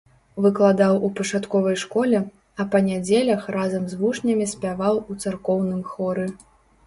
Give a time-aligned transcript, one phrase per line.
[0.43, 2.21] Выкладаў у пачатковай школе,
[2.63, 6.27] а па нядзелях разам з вучнямі спяваў у царкоўным хоры.